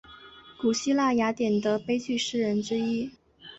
[0.57, 3.11] 古希腊雅典的悲剧诗人之一。